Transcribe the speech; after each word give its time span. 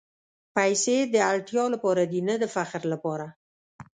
پېسې 0.55 0.97
د 1.13 1.15
اړتیا 1.31 1.65
لپاره 1.73 2.03
دي، 2.11 2.19
نه 2.29 2.35
د 2.41 2.43
فخر 2.55 2.81
لپاره. 2.93 3.25